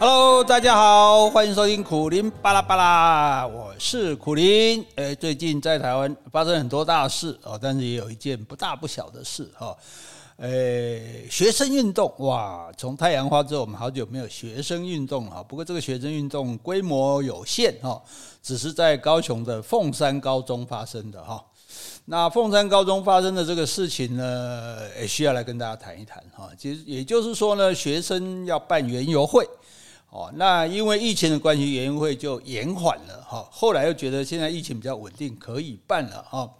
[0.00, 4.82] Hello，大家好，欢迎收听苦苓巴拉巴拉，我是苦苓。
[4.94, 9.76] 诶，最近在台湾发生很多大事哦，但是也有一件不大不小的事哈。
[10.38, 15.44] 诶，学生运动哇，从太阳花之后，我们好久没有学生运动了。
[15.44, 18.02] 不过这个学生运动规模有限哈，
[18.42, 21.44] 只是在高雄的凤山高中发生的哈。
[22.06, 26.48] 那凤山高中发生的这个事情呢，也需要来跟大家谈一谈哈。
[26.56, 29.46] 其实也就是说呢，学生要办园游会。
[30.10, 33.48] 哦，那因为疫情的关系，园游会就延缓了哈。
[33.50, 36.52] 后来又觉得现在疫情比较稳定，可以办了哈。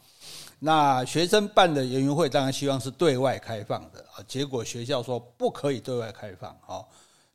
[0.61, 6.87] 那学生办的园游会当然希望是对外开放的啊，结果学校说不可以对外开放哈。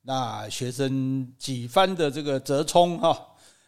[0.03, 3.19] 那学生几番的这个折冲哈，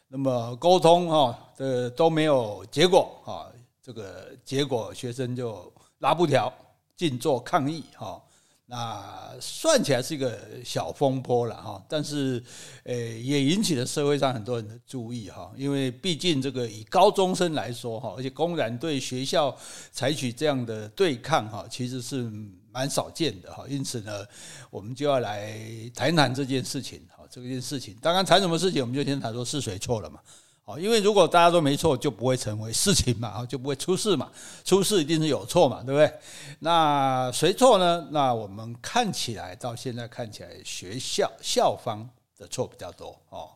[0.07, 3.51] 那么沟通哈的都没有结果哈。
[3.81, 6.53] 这个结果学生就拉布条
[6.95, 8.21] 静坐抗议哈。
[8.70, 12.43] 那算起来是一个小风波了哈，但是，
[12.84, 19.57] 呃，也引起了社会上很多人的注意哈，因为毕竟这个以高中生来说哈，而且公然对学校
[19.93, 22.29] 采取这样的对抗哈，其实是
[22.70, 24.26] 蛮少见的哈，因此呢，
[24.70, 25.57] 我们就要来
[25.95, 30.20] 谈谈这件事情哈，这件事情，当然谈什么事情，我们就先谈说是谁错了嘛。
[30.68, 34.29] 哦，因为如果大家都没错，就不会成为事情嘛，就不会出事嘛。
[34.65, 36.13] 出事一定是有错嘛，对不对？
[36.60, 38.05] 那谁错呢？
[38.12, 43.49] 那我们看起来到现在看起来，学校校方的错比较多哦。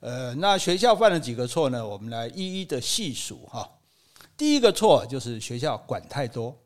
[0.00, 1.86] 呃，那学校犯了几个错呢？
[1.86, 3.70] 我们来一一的细数哈。
[4.34, 6.56] 第一个错就是学校管太多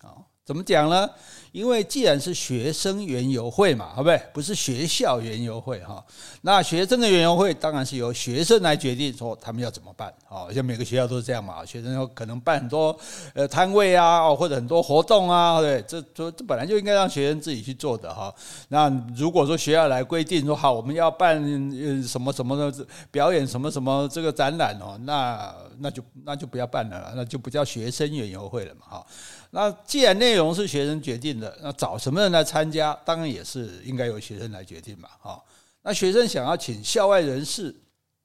[0.00, 0.24] 啊。
[0.44, 1.08] 怎么讲呢？
[1.52, 4.20] 因为既然是学生园游会嘛，好不对？
[4.32, 6.04] 不是学校园游会哈。
[6.42, 10.12] 那学生的园游会当然是由学生来决定说他们要怎么办。
[10.26, 11.64] 好像每个学校都是这样嘛。
[11.64, 12.94] 学生要可能办很多
[13.34, 18.34] 呃摊位啊，或者很多活动啊，对，这这这本来就应该让学生自己去做的哈。
[18.68, 21.40] 那如果说学校来规定说好，我们要办
[22.02, 29.06] 什么什么的表演，什么什么这个展览哦，那那就那就不要办了，那就不叫学生园游会了嘛哈。
[29.54, 35.40] 那既然内容是学生决定的，那找什么人来参加，当然也是应该由学生来决定嘛，哈。
[35.82, 37.72] 那学生想要请校外人士，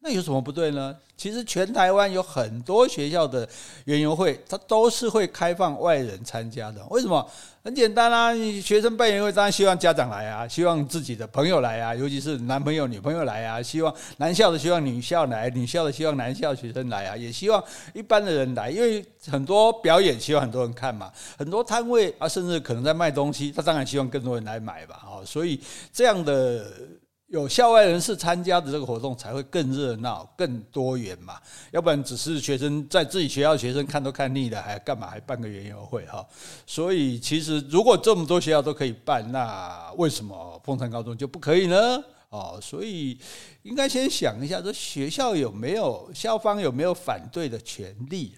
[0.01, 0.95] 那有什么不对呢？
[1.17, 3.47] 其实全台湾有很多学校的
[3.83, 6.81] 园游会，它都是会开放外人参加的。
[6.89, 7.29] 为什么？
[7.61, 17.61] 很简单啊，学生办园游会当然希望家长来啊，希望自己的朋友来啊，尤其是男朋友、女朋友来啊，希望男校的希望女校来，女校的希望男校学生来啊，也希望
[17.93, 25.59] 一般的人来，因为很多表演希望很多人看嘛，很多摊位啊，甚至可能在卖东西，他当然希望更多人来买吧，哦，所以
[25.91, 26.65] 这样的。
[27.29, 31.39] 有校外人士参加的这个活动才会更热闹、更多元嘛，
[31.71, 36.25] 要不然只是学生在自己学校学生看都看腻了，还干嘛还办个园游会哈？
[36.65, 42.03] 所以其实如果这么多学校都可以办，那为什么凤山高中就不可以呢？
[42.29, 43.17] 哦，所以
[43.61, 48.33] 应该先想一下，这学校有没有校方有没有反对的权利？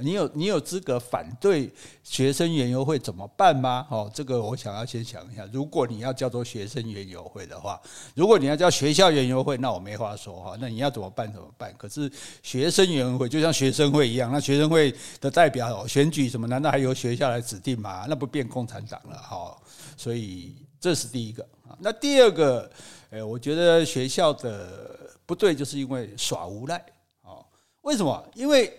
[0.00, 1.70] 你有你有资格反对
[2.02, 3.86] 学生园游会怎么办吗？
[3.90, 5.46] 哦，这个我想要先想一下。
[5.52, 7.78] 如果你要叫做学生园游会的话，
[8.14, 10.56] 如果你要叫学校园游会，那我没话说哈。
[10.58, 11.30] 那你要怎么办？
[11.30, 11.74] 怎么办？
[11.76, 12.10] 可是
[12.42, 16.46] 学生园会就像学生会一样，那学生会的代表选举什么？
[16.46, 18.06] 难道还由学校来指定吗？
[18.08, 19.54] 那不变共产党了哈。
[19.98, 21.46] 所以这是第一个。
[21.78, 22.70] 那第二个，
[23.10, 26.82] 诶，我觉得学校的不对，就是因为耍无赖。
[27.22, 27.44] 哦，
[27.82, 28.24] 为什么？
[28.34, 28.72] 因为。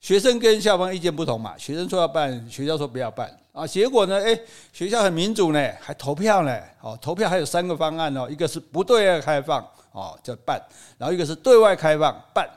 [0.00, 3.66] 学生跟校方意见不同嘛，学生说要办，学校说不要办啊。
[3.66, 4.40] 结果呢，诶，
[4.72, 6.58] 学校很民主呢，还投票呢。
[6.80, 9.60] 哦，投票还有三个方案哦，一个是不对外开放
[9.92, 10.58] 哦，叫办；
[10.96, 12.48] 然后一个是对外开放办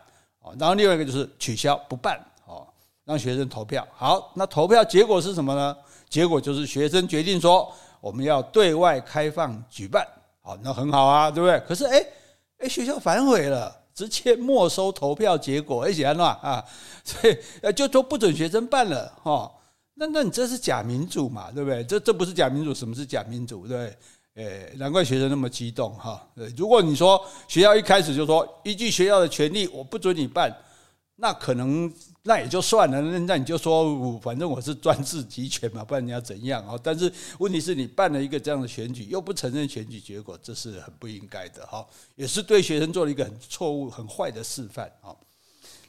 [0.42, 2.66] 哦，然后另外一个就是取消不办哦，
[3.03, 3.86] 让学生投票。
[3.94, 5.76] 好，那投票结果是什么呢？
[6.08, 10.08] 结果就是学生决定说我们要对外开放举办。
[10.42, 11.59] 好，那很好啊，对不对？
[11.68, 12.08] 可是诶，
[12.59, 13.83] 诶，学校反悔了。
[13.94, 16.64] 直接没收投票结果， 而且乱啊，
[17.04, 19.52] 所以呃，就都不准学生办了哈。
[19.96, 21.84] 那那你这是假民主嘛，对不对？
[21.84, 23.67] 这这不是假民主，什么是假民主？
[23.67, 23.97] 对不对？
[24.44, 26.28] 诶，难怪学生那么激动哈。
[26.58, 30.52] 如果你说学校一开始就说依据学校的权利，我不准你办。
[31.16, 31.94] 那可能
[32.25, 36.79] 那也就算了，那那你就说，反正我是专制集权嘛，不然你要怎样啊？
[36.81, 41.85] 但是问题是你办了一个这样的选举，又不承认选举结果，这是很不应该的哈，
[42.16, 45.14] 也是对学生做了一个很错误、很坏的示范啊。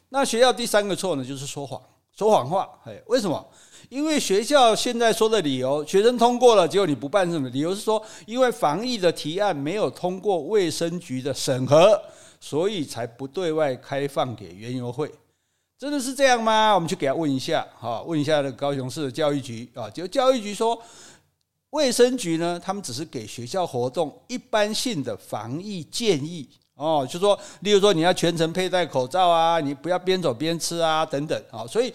[0.09, 1.81] 那学校第三个错呢，就是说谎，
[2.17, 2.69] 说谎话。
[2.85, 3.47] 哎，为什么？
[3.89, 7.49] 因为学校现在说的理由，学生通过了，结果你不办什么？
[7.51, 12.03] 理由是说，因为防疫的提案没有通过卫生局的审核。
[12.41, 15.11] 所以才不对外开放给园游会，
[15.77, 16.73] 真的是这样吗？
[16.75, 20.81] 我们去给他问一下，哈，问一下那个高雄市的教育局啊，就教育局说，
[21.71, 31.93] 卫生局呢，他们只是给学校活动一般性的防疫建议哦，就说，例如说你要全程佩戴口罩啊，你不要边走边吃啊，等等啊，所以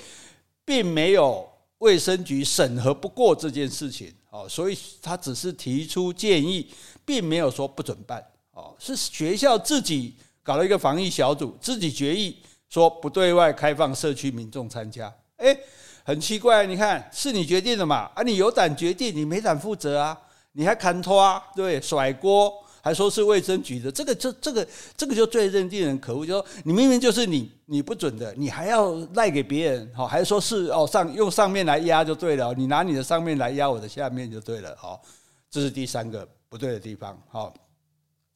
[0.65, 1.49] 并没有
[1.79, 6.69] 卫生局审核不过这件事情哦，所以他只是提出建议，
[7.05, 12.37] 并没有说不准办哦，是学校自己搞了一个防疫小组，自己决议
[12.69, 15.59] 说不对外开放社区民众参加，诶
[16.03, 18.09] 很奇怪，你看是你决定的嘛？
[18.13, 20.17] 啊，你有胆决定，你没胆负责啊？
[20.53, 22.51] 你还牵拖，对，甩锅，
[22.81, 24.67] 还说是卫生局的，这个就这个
[24.97, 26.25] 这个就最认定人可恶。
[26.25, 35.01] 就说你明明就是你你不准的，你还要赖给别人，好，还说是哦上用上面来压就对了，你拿你的上面来压我的下面就对了，好，
[35.49, 37.19] 这是第三个不对的地方。
[37.29, 37.53] 好，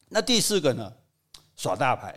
[0.09, 0.91] 那第四个呢？
[1.55, 2.15] 耍大牌。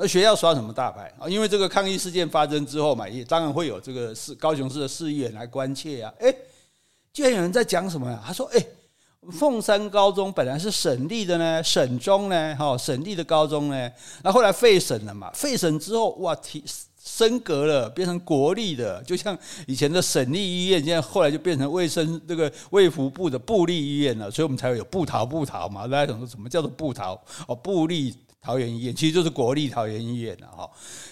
[0.00, 1.28] 那学校耍什么大牌啊？
[1.28, 6.14] 因为这个抗议事件发生之后嘛，也当然会有这个市高雄市的市议员来关切啊。
[6.20, 6.32] 诶，
[7.12, 8.22] 居然有人在讲什么呀？
[8.24, 8.64] 他说：“诶，
[9.32, 13.90] 凤山高中本来是省立的呢，省中呢，哈，省立的高中呢，
[14.22, 16.62] 那后来废省了嘛，废省之后哇，提
[17.02, 19.36] 升格了，变成国立的，就像
[19.66, 25.88] 以前的省立医院，现在后来就变成卫生这个卫福部的部立医院了，所以我们才会有部桃部桃嘛。
[25.88, 27.20] 大家想说什么叫做部桃？
[27.48, 30.70] 哦，部立。”桃园医院其实就是国立桃园医院了哈，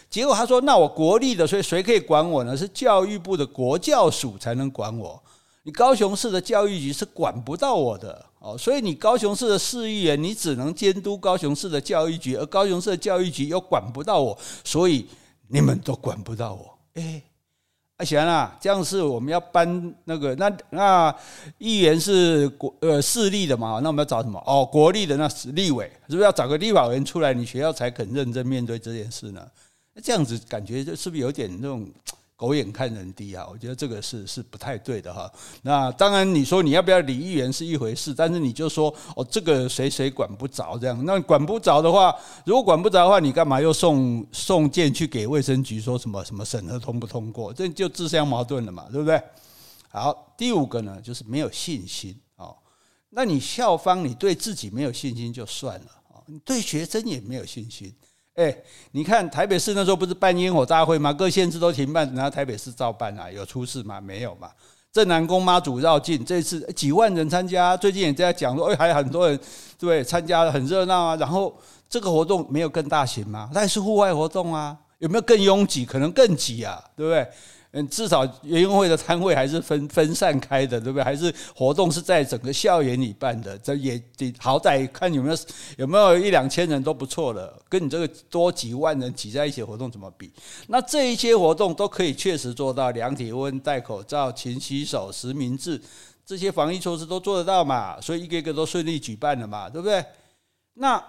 [0.08, 2.56] 结果他说：“那我国立的，所以谁可以管我呢？
[2.56, 5.22] 是教育部的国教署才能管我。
[5.64, 15.06] 你高雄市的教育局是管不到我的哦，所以你高雄市的市议员，你只能监督高雄市的教育局，而高雄市的教育局又管不到我，所以
[15.48, 16.78] 你们都管不到我。
[16.94, 17.22] 诶。
[17.96, 21.14] 啊，行啊，这样是我们要搬那个那那
[21.56, 23.80] 议员是国呃市立的嘛？
[23.82, 24.38] 那我们要找什么？
[24.46, 27.32] 哦，国立的那立委是不是要找个立法委员出来？
[27.32, 29.46] 你学校才肯认真面对这件事呢？
[29.94, 31.88] 那这样子感觉就是不是有点那种？
[32.36, 35.30] 狗眼看人低啊，我觉得这个是是不太对的哈。
[35.62, 47.52] 那当然，你说你要不要理议员是一回事，但是你就说哦，这个谁谁管不着这样，那管不着的话，如果管不着的话，你干嘛又送送件去给卫生局说什么什么审核通不通过？
[47.54, 49.18] 这就自相矛盾了嘛，对不对？
[49.88, 52.54] 好，第五个呢，就是没有信心哦。
[53.08, 57.94] 那你校方你对自己没有信心就算了啊，你对学生也没有信心。
[58.36, 58.54] 哎，
[58.92, 61.10] 你看台北市那时候不是办烟火大会吗？
[61.10, 63.30] 各县市都停办，然后台北市照办啊？
[63.30, 63.98] 有出事吗？
[63.98, 64.50] 没有嘛。
[64.92, 69.38] 镇南宫妈祖绕境，这次几万人参加，最近也在讲说，哎，还有很多人
[69.78, 71.16] 对参加很热闹啊。
[71.16, 73.48] 然后这个活动没有更大型吗？
[73.54, 75.86] 但是户外活动啊，有没有更拥挤？
[75.86, 77.26] 可能更挤啊，对不对？
[77.72, 81.04] 嗯，至少园游会的摊位还是分分散开的，对不对？
[81.04, 85.36] 还是活动是在整个校园里办的，这也得好歹看有没有
[85.76, 90.32] 有没有一两千人都不错了，跟你这个多几万人挤在一起活动怎么比？
[90.68, 95.80] 那这一些活动都可以确实做到量体温、戴口罩、勤洗手、实名制，
[96.24, 98.00] 这些防疫措施都做得到嘛？
[98.00, 100.04] 所以一个一个都顺利举办了嘛，对不对？
[100.74, 101.02] 那。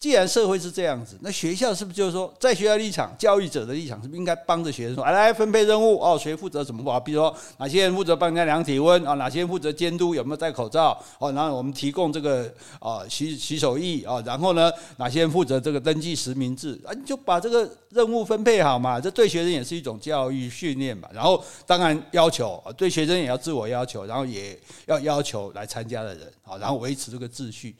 [0.00, 6.18] 既然社会是这样子，那学校是不是就是说，在学校立场、教育者的立场，是不是应该帮着学生说，来来分配任务哦？
[6.18, 6.98] 谁负责怎么做？
[7.00, 9.12] 比如说哪些人负责帮人家量体温啊？
[9.16, 10.98] 哪些人负责监督有没有戴口罩？
[11.18, 16.94] 哦，然后我们提供这个啊洗洗手液啊，然后呢，哪些人负责这个登记实名制啊？
[16.94, 21.10] 你就把这个任务分配好嘛，这对学生也是一种教育训练嘛。
[21.12, 27.76] 然后当然要求对学生也要自我要求，然后也要要求来参加的人啊，然后维持这个秩序。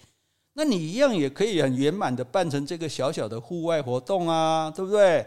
[0.55, 5.25] 那你一样也可以很圆满的办成这个小小的户外活动啊，对不对？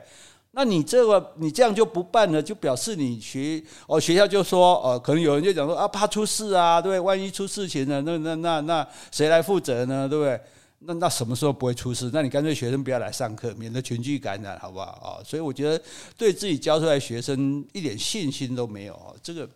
[0.52, 7.00] 那你这个你这样就不办了，就表示你学哦学校就说哦，可能有人就讲说啊，怕出事啊，对不对？
[7.00, 10.08] 万一出事情了，那那那那谁来负责呢？
[10.08, 10.40] 对不对？
[10.86, 12.12] 那那什么时候不会出事？
[12.14, 15.24] 那你干脆学生不要来上课，免得群聚感染，好不好啊？
[15.26, 15.82] 所以我觉得
[16.18, 19.50] 对自己教出来学生一点信心都没有啊，这个。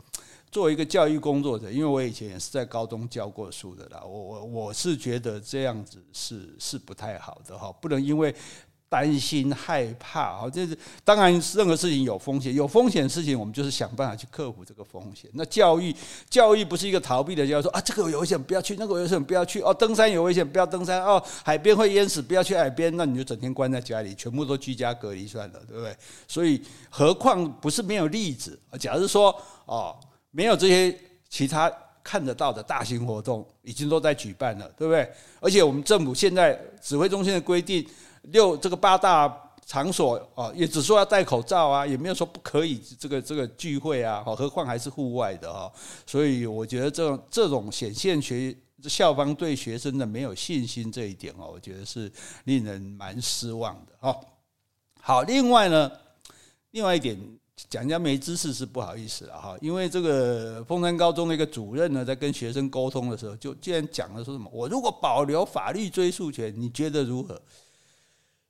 [0.50, 8.34] 作为一个教育工作者，因为我以前也是在高中教过书的啦，我我我是觉得这样子是是不太好的哈，不能因为
[8.90, 15.30] 担心害怕哈，这是当然任何事情有风险，有风险的事情我们就是想办法去克服这个风险。
[15.34, 15.94] 那教育
[16.30, 25.94] 教育不是一个逃避的，就要说啊这个有危险不要去，那个有危险不要去哦，登山有危险不要登山哦，海边会淹死不要去海边，那你就整天关在家里，全部都居家隔离算了，对不对？
[26.26, 29.36] 所以何况不是没有例子，假如说
[29.66, 29.94] 哦。
[30.38, 30.96] 没有这些
[31.28, 31.68] 其他
[32.04, 35.12] 看得到的大型活动，已经都在举办了，对不对？
[35.40, 37.84] 而且我们政府现在指挥中心的规定，
[38.22, 39.28] 六这个八大
[39.66, 45.72] 场所啊，也只说要戴口罩啊，也没有说不可以这个这个聚会啊，何况还是户外的啊。
[46.06, 52.12] 所以我觉得这种这种显现学校方对学生的没有信心这一点哦，我觉得是
[52.44, 54.16] 令人蛮失望的哈。
[55.02, 55.92] 好，另外呢，
[56.70, 57.18] 另外一点。
[57.70, 67.42] 讲人家没知识是不好意思了哈，因为这个凤山高中的一个主任呢，在跟学生沟通的时候，就竟然讲了说什么：我如果保留法律追诉权，你觉得如何？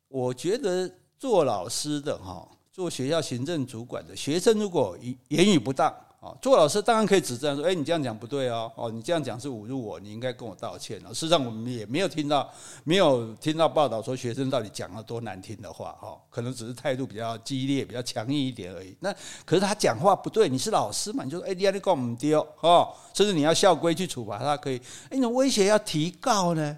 [0.10, 4.98] 我觉得做老师的哈，做学校行政主管的学生，如果
[5.30, 5.94] 言语不当。
[6.20, 11.14] 啊做老师当然可以指正说，哎，你这样讲不对哦，哦，你这样讲是侮辱我，你应该跟我道歉哦。
[11.14, 12.52] 事实上，我们也没有听到，
[12.84, 18.98] 没有听到报道说学生到底讲了多难听的话，哈，可能只是态度比较激烈、比较强硬一点而已。
[19.00, 19.14] 那
[19.46, 21.24] 可是他讲话不对，你是老师嘛？
[21.24, 24.82] 你就说，哎，你要你告我们丢哦，甚至你要校规去处罚他，可以。
[25.12, 26.78] 哎，你威胁要提告呢，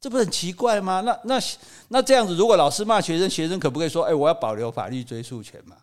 [0.00, 1.00] 这不是很奇怪吗？
[1.02, 1.40] 那那
[1.86, 5.76] 那这样子，如果老师骂学生，学生可不可以说，哎，我要保留法律追诉权嘛？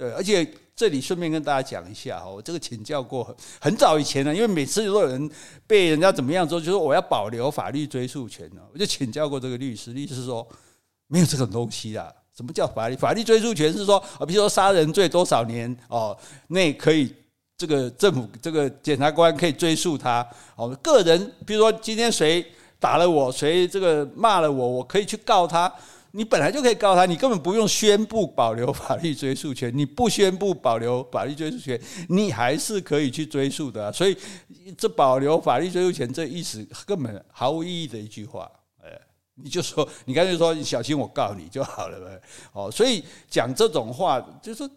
[0.00, 5.30] 对，而且这里顺便跟大家讲一下哈，我这个请教过很早以前了，因为每次都有人
[5.66, 10.48] 被人家怎么样之后，就说我要保留法律追诉权呢，我就请教过这个律师，律师说
[11.06, 12.10] 没有这种东西啦。
[12.34, 12.96] 什么叫法律？
[12.96, 16.16] 法律追诉权是说啊，比如说杀人罪多少年哦，
[16.48, 17.14] 那可以
[17.58, 20.26] 这个政府这个检察官可以追诉他
[20.56, 20.74] 哦。
[20.82, 22.42] 个人比如说今天谁
[22.78, 25.70] 打了我，谁这个骂了我，我可以去告他。
[26.12, 29.70] 你本来就可以告他，你根本不用宣布保留法律追诉权。
[29.76, 33.92] 你不宣布保留法律追诉权，你还是可以去追诉的。
[33.92, 34.16] 所以，
[34.76, 38.50] 这保留法律追诉权这意思根本毫无意义的一句话。
[38.82, 38.88] 哎，
[39.34, 42.20] 你就说，你干脆说，你小心我告你就好了呗。
[42.52, 44.68] 哦，所以讲这种话，就是。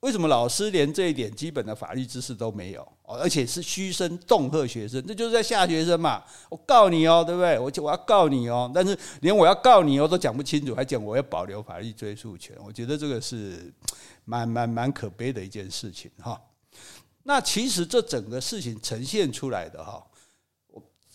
[0.00, 2.86] 为什么老师连这一点基本的法律知识都没有？
[3.04, 6.22] 而且是嘘声恫吓学生，这就是在吓学生嘛！
[6.48, 7.58] 我告你哦，对不对？
[7.58, 13.72] 我我要告你哦，但是连我要告你哦都讲不清楚，还讲我要保留法律追诉权，我觉得这个是
[14.24, 16.40] 蛮蛮蛮可悲的一件事情哈。
[17.24, 20.02] 那其实这整个事情呈现出来的哈，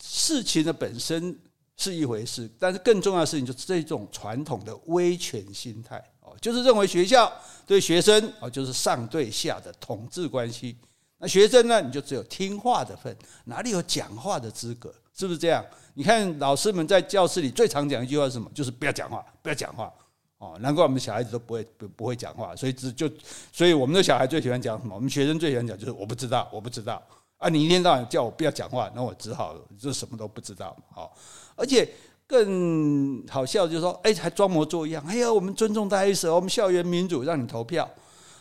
[0.00, 1.36] 事情的本身
[1.76, 6.00] 是一回事，但是更重要的事情就是这种传统的威权心态。
[6.40, 7.32] 就是认为学校
[7.66, 10.76] 对学生啊，就是上对下的统治关系。
[11.18, 14.94] 那学生呢，你就只有听话的份，哪里有讲话的资格？
[15.14, 15.64] 是不是这样？
[15.94, 18.50] 你看老师们在教室里最常讲一句话是什么？
[18.54, 19.90] 就是不要讲话，不要讲话。
[20.36, 22.54] 哦，难怪我们小孩子都不会不不会讲话。
[22.54, 23.10] 所以只就，
[23.50, 24.94] 所以我们的小孩最喜欢讲什么？
[24.94, 27.02] 我们学生最喜欢讲就是我不知道，我不知道
[27.38, 27.48] 啊！
[27.48, 30.76] 你一天到晚叫我不要讲话，那我只好就什么都不知道。
[30.92, 31.16] 好，
[31.56, 31.88] 而且。
[32.26, 35.04] 更好笑就是说，哎，还装模作样。
[35.06, 37.88] 哎呀，我们尊重大家意思，我们校园民主，让你投票。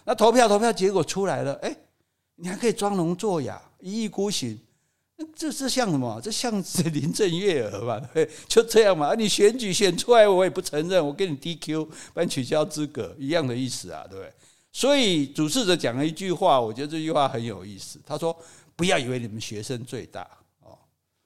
[0.06, 1.76] 那投票投票结果出来了，哎，
[2.36, 4.60] 你还可以装聋作哑，一意孤行。
[5.18, 6.20] 那这这像什么？
[6.22, 8.02] 这像是林郑月娥吧？
[8.14, 9.14] 对，就这样嘛。
[9.16, 14.32] 你选举选出来，我也不承认，我给你 DQ，把你取消资格，一样的意思啊，对不对？
[14.72, 17.98] 所以主事者讲了一句话，我觉得这句话很有意思。
[18.06, 18.36] 他说
[18.76, 20.28] ：“不要以为你们学生最大。”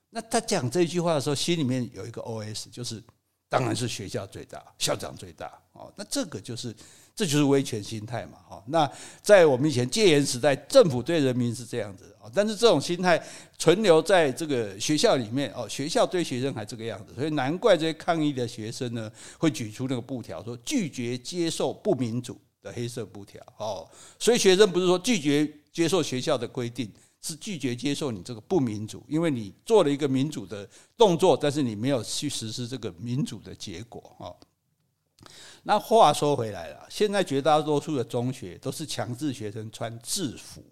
[0.10, 3.01] 那他讲这句话的时候，心里面有一个 OS，就是
[3.48, 5.92] 当然是学校最大，校长最大哦。
[5.96, 6.75] 那这个就是，
[7.16, 8.39] 这就是威权心态嘛。
[8.50, 13.24] 哦，那在我们以前戒严时代，政府对人民是这样子哦，但是这种心态
[13.58, 23.88] 存留在这个学校里面哦，学校对学生还这个样子，所以难怪这些抗议的学生呢，会举出那个布条，说拒绝接受不民主的黑色布条哦。
[24.18, 26.92] 所以学生不是说拒绝接受学校的规定。
[27.21, 34.31] 是拒绝接受你这个不民主，因为你做了一个民主的动作，但是你没有去实施这个民主的结果啊。
[35.63, 40.63] 那话说回来了，现在绝大多数的中学都是强制学生穿制服，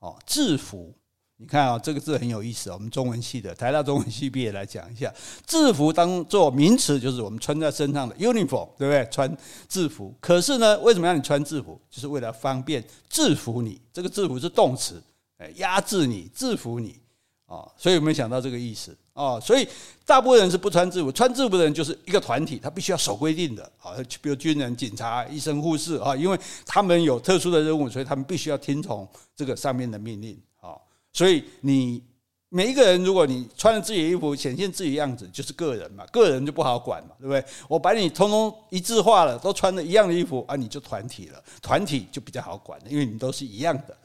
[0.00, 0.92] 哦，制服，
[1.38, 2.70] 你看啊，这个字很有意思。
[2.70, 5.12] 我们中文系的台大中文系毕业来讲一下，
[5.46, 9.08] 制服当做名词就是我们穿在身上的 uniform，对不对？
[9.10, 9.34] 穿
[9.66, 10.14] 制服。
[10.20, 11.80] 可是呢，为什么要你穿制服？
[11.88, 13.80] 就是为了方便制服你。
[13.90, 15.02] 这个制服是动词。
[15.38, 16.98] 哎，压制你，制服你，
[17.46, 19.38] 啊，所以有没有想到这个意思啊？
[19.38, 19.68] 所以
[20.04, 30.76] 大部分人是不穿制服，穿制服的人就是一个团体，他必须要守规定的啊，比如军人、警察、医生、护士啊，因为他们有特殊的任务，所以他们必须要听从这个上面的命令啊。
[31.12, 32.02] 所以你
[32.48, 37.44] 每一个人，如果你穿着自己的衣服，显现自己的样子，就是个人嘛，个人就不好管嘛，对不对？
[37.68, 43.96] 我把你通通一致化了，都穿着一样的衣服啊，你就团体了，团体就比较好管了，因为你都是一样的。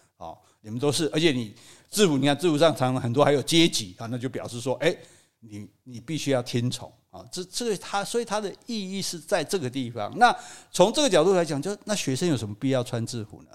[0.62, 1.54] 你们都是，而且你
[1.90, 4.96] 制服，你看制服上常常很多还有阶级啊，那就表示说，哎，
[5.40, 7.26] 你你必须要听从啊。
[7.32, 10.12] 这这个它，所以它的意义是在这个地方。
[10.18, 10.36] 那
[10.72, 13.50] 从这个角度来讲，就那学生有什么必要穿制服呢？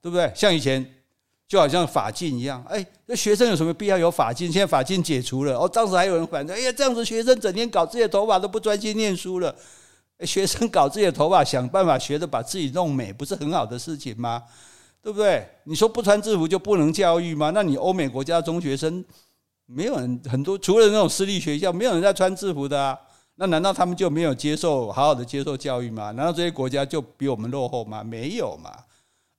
[0.00, 0.32] 对不对？
[0.34, 0.84] 像以前
[1.46, 4.50] 就好像发禁一样，哎，那学生有什么必要有发禁？
[4.50, 9.54] 现在发禁解除了，哦，当时还有人反对，哎呀，这样子学生整天搞自己的头发都不专心念书了。
[10.20, 14.42] 学生搞自己的头发，想办法学着把自己弄美，不是很好的事情吗？
[15.04, 15.46] 对不对？
[15.64, 17.50] 你说不穿制服就不能教育吗？
[17.54, 19.04] 那你欧美国家中学生
[19.66, 22.98] 没有人很多，除了那种私立学校，没有人在穿制服的啊。
[23.34, 26.10] 那难道他们就没有接受好好的接受教育吗？
[26.12, 28.02] 难道这些国家就比我们落后吗？
[28.02, 28.70] 没有嘛！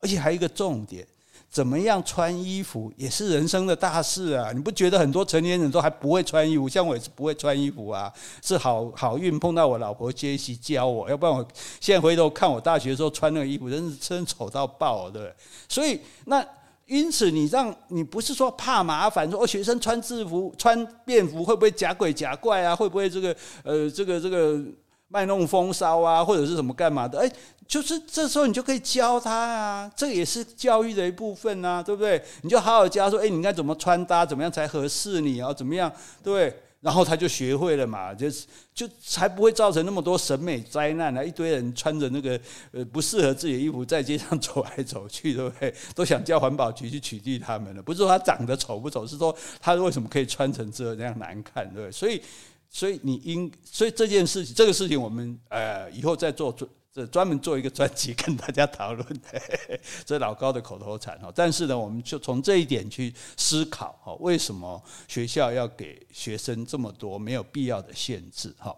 [0.01, 1.07] 而且还有一个重点。
[1.49, 4.51] 怎么样穿衣服也是人生的大事啊！
[4.53, 6.67] 你不觉得很多成年人都还不会穿衣服？
[6.67, 8.11] 像我也是不会穿衣服啊，
[8.43, 11.47] 是好好运碰到我老婆杰西教我，要不然我
[11.79, 15.33] 现在回头看我大学的时候穿那个衣服，真是真丑到爆，对不对？
[15.69, 16.45] 所以那
[16.87, 22.75] 因此你让你不是说怕麻烦，说哦学生穿制服穿便服会不会假鬼假怪啊？
[22.75, 24.59] 会不会这个呃这个这个
[25.07, 26.23] 卖弄风骚啊？
[26.23, 27.19] 或者是什么干嘛的？
[27.19, 27.31] 诶
[27.67, 32.21] 就是这时候你就可以教他啊，这也是教育的一部分啊，对不对？
[32.41, 35.51] 你就好好教说，哎，你应该怎么穿搭，怎么样才合适你啊？
[35.53, 35.91] 怎么样，
[36.23, 36.61] 对不对？
[36.81, 41.23] 然后他就学会了嘛，就是就才不会造成那么多审美灾难啊！
[41.23, 42.39] 一堆人穿着那个
[42.71, 45.73] 呃不适合自己的衣服在街上走来走去，对不对？
[45.95, 47.81] 都想叫环保局去取缔他们了。
[47.81, 51.91] 不是说他长得丑不丑，是说他为什么可以穿成这样难看，对不对？
[51.91, 52.21] 所以，
[52.69, 56.67] 所以你应，所以这件事情，这个事情我们呃以后再做做。
[56.95, 59.05] 这专门做一个专辑跟大家讨论，
[60.05, 61.29] 这老高的口头禅哈。
[61.35, 68.73] 但是呢，我们就从这一点去思考哈，为什么学校要给学生这么多没有必要的限制哈？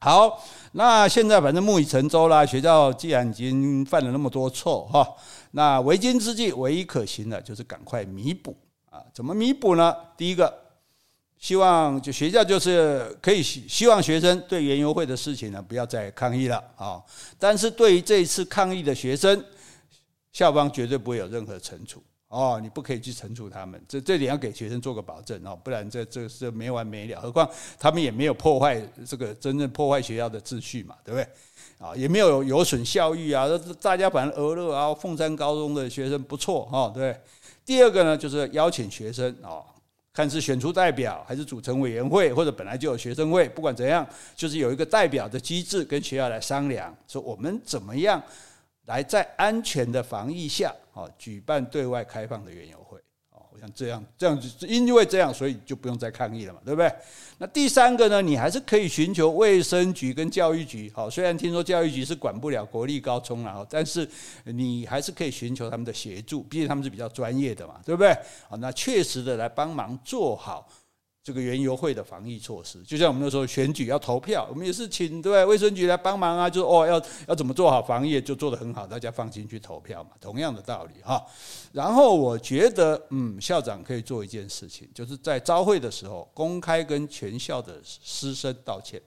[0.00, 5.06] 好，那现在反正木已成舟啦，学校既然已经犯了那么多错哈，
[5.50, 8.56] 那为今之计，唯一可行的就是赶快弥补
[8.88, 9.04] 啊。
[9.12, 9.94] 怎么弥补呢？
[10.16, 10.65] 第一个。
[11.38, 17.00] 希望就学校就是可以希希望学生对园游会的事情呢，不要再抗议了啊！
[17.38, 19.44] 但是对于这一次抗议的学生，
[20.32, 27.20] 校方绝对不会有任何惩处哦，你不可以去惩处他们，这这点要给学生做个保证哦，不然这这是没完没了。
[27.20, 31.28] 何况他们也没有破坏这个真正破坏学校的秩序嘛，对不对？
[31.78, 33.46] 啊，也没有有损校誉啊，
[33.80, 37.14] 大家反正俄乐啊，凤山高中的学生不错哈，对。
[37.64, 39.60] 第二个呢，就是邀请学生啊。
[40.16, 48.22] 看是选出代表，还是组成委员会，或者本来就有学生会，不管怎样，就是有一个代表的机制，跟学校来商量，说我们怎么样
[48.86, 52.98] 来在安全的防疫下，哦，举办对外开放的园游会。
[53.58, 56.92] 像这样，这样子，因为这样，所以就不用再抗议了嘛，对不对？
[57.38, 60.90] 那第三个呢，你还是可以寻求卫生局跟教育局。
[60.94, 64.08] 好，虽然听说教育局是管不了国立高中了，但是
[64.44, 68.16] 你还是可以寻求他们的协助，毕竟他们是比较专业的嘛，对不对？
[68.48, 70.66] 好，那确实的来帮忙做好。
[71.26, 81.20] 这个园游会的防疫措施，就像我们那时候选举要投票，我们也是请对卫生局来帮忙啊，就是哦要要怎么做好防疫，就做得很好，大家放心去投票嘛，同样的道理哈。
[81.72, 89.02] 然后我觉得，嗯，校长可以做一件事情，就是在招会的时候公开跟全校的师生道歉。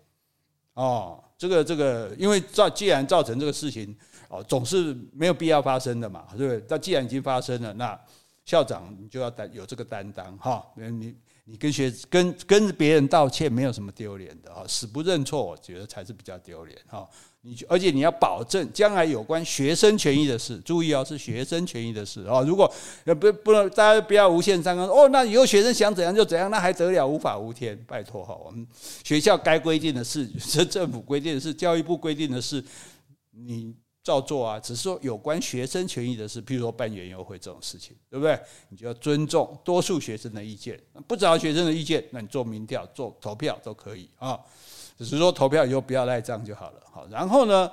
[0.73, 3.95] 哦，这个这个，因为造既然造成这个事情
[4.27, 6.65] 哦，总是没有必要发生的嘛，对不对？
[6.67, 7.97] 那既然已经发生了，那
[8.43, 11.15] 校长你就要担有这个担当哈，你。
[11.49, 17.09] 你跟学跟跟别人道歉没有什么丢脸的哈，死不认错，我觉得才是比较丢脸哈。
[17.41, 22.41] 你而且你要保证将来有关学生权益的事，注意哦，是学生权益的事啊。
[22.41, 22.71] 如果
[23.19, 27.07] 不不能，大家不要无限上纲哦，那以后学生想怎样就怎样，那还得了？
[27.07, 28.35] 无法无天，拜托哈。
[28.35, 28.67] 我们
[29.03, 32.63] 学校该规定的事， 是政府规定的事，教育部规定的事，
[33.31, 33.73] 你。
[34.03, 38.39] 照做啊，只是说有关学生权益的事，譬如说办园游会这种事情，对不对？
[38.69, 44.39] 你就要尊重多数学生的意见，不找学生的意见，那你做民调、做投票都可以啊。
[44.97, 46.81] 只是说投票以后不要赖账就好了。
[46.91, 47.71] 好，然后呢，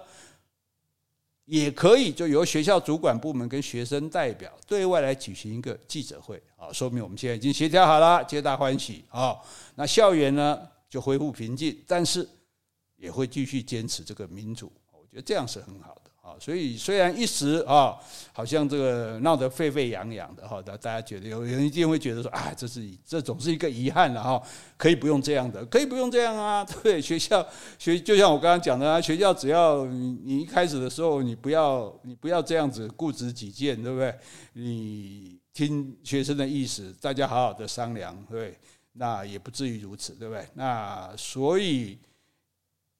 [1.44, 9.36] 也可以就由学校主管部门跟学生代表对外来举行一个记者会啊，说明我们现在已经协调好了，皆大欢喜啊。
[9.74, 12.28] 那校园呢就恢复平静，但是
[12.96, 16.05] 也会继续坚持这个民主，我觉得这样是很好的。
[16.38, 17.96] 所以虽然一时啊，
[18.32, 24.42] 好像这个闹得沸沸扬扬的哈，大大家觉得有人一定会觉得说，啊，这是这总是一个遗憾了哈，
[24.76, 27.46] 可以不用这样的，可以不用这样啊， 对，学校
[27.78, 34.14] 学就像我刚刚讲的啊，学校只要你一开始的时候，你不要你不要这样子固执己见，对不对？
[34.52, 38.58] 你听学生的意思，大家好好的商量，对，
[38.92, 40.46] 那也不至于如此，对不对？
[40.54, 41.98] 那所以。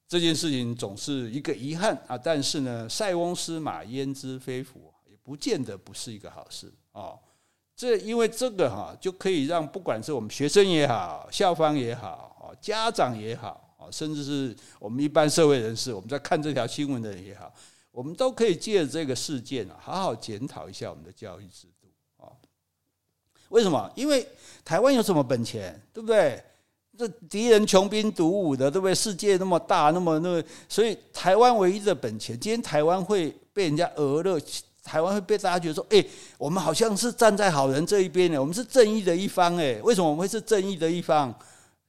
[0.07, 7.13] 这件事情总是一个遗憾啊，但是呢，塞翁失马焉知非福，也不见得不是一个好事啊。
[7.75, 17.53] 这因为这个哈，就可以让不管是我们学生也好，校方也好啊，家长也好啊，甚至是我们一般社会人士，我们在看这条新闻的人也好，
[17.91, 22.31] 我们都可以借着这个事件啊，好好检讨一下我们的教育制度啊。
[23.49, 23.91] 为什么？
[23.95, 24.27] 因为
[24.63, 26.41] 台湾有什么本钱，对不对？
[26.97, 28.95] 这敌人穷兵黩武的，对不对？
[28.95, 34.39] 世界那么大，那么那个，所以台湾唯一的本钱，今天台湾会被人家讹了，
[34.83, 36.03] 台湾会被大家觉得说，哎，
[36.37, 41.33] 我们好像是站在好人这一边呢，我们是正义的一方，哎，为什么我们会是正义的一方？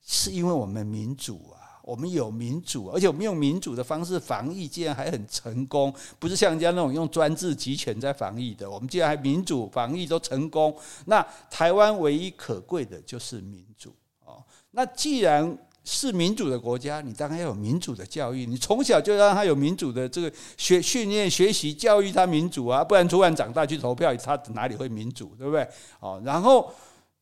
[0.05, 8.71] 是因为我们民主啊，我们有民主，而且我们用民主的方式防疫，竟然还很成功，不是像人家那种用专制集权在防疫的。
[8.71, 13.93] 我们既然还民主防疫都成功，那台湾唯一可贵的就是民主
[14.29, 14.45] 哦。
[14.73, 25.67] 那既然是民主的国家，你当然要有民主的教育，你从小就让他有民主的这个学训练、学习、教育他民主啊，不然突然长大去投票，他哪里会民主，对不对？
[26.01, 26.73] 哦，然后。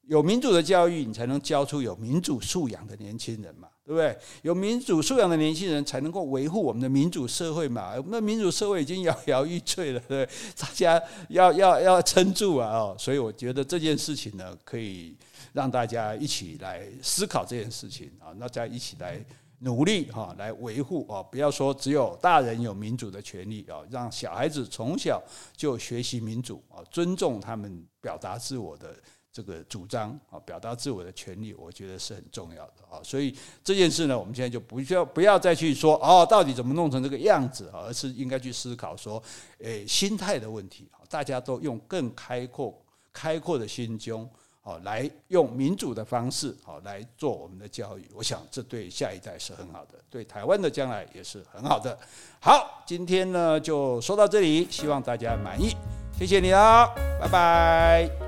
[0.09, 4.17] 有民主的教育，你才能教出有民主素养的年轻人嘛，对不对？
[4.43, 7.93] 有民主素养的年轻人，才能够维护我们的民主社会嘛。
[7.97, 10.37] 我们的民主社会已经摇摇欲坠了，对不对？
[10.57, 12.69] 大家要要要撑住啊！
[12.71, 15.17] 哦，所以我觉得这件事情呢，可以
[15.57, 19.25] 让大家一起来思考这件事情啊，大家一起来
[19.61, 21.23] 努力哈，来维护啊。
[21.23, 25.23] 不要说只有大人有民主的权利啊，让小孩子从小
[25.57, 28.95] 就学习民主啊，尊重他们表达自我的。
[29.37, 32.99] 这个主张啊，表达自我的权利，我觉得是很重要的啊。
[33.05, 39.23] 所以这件事呢，我们现在就不需要不要再去说哦，到底怎么弄成这个样子，而是应该去思考说，
[39.59, 41.05] 诶，心态的问题啊。
[41.11, 44.27] 大家都用更开阔、开阔的心胸
[44.67, 48.05] 哦，来用民主的方式哦来做我们的教育。
[48.13, 51.97] 我想这对下一代是很好的，对台湾的将来也是很好的。
[52.41, 55.71] 好，今天呢就说到这里，希望大家满意，
[56.19, 56.85] 谢谢你啊，
[57.21, 58.26] 拜拜。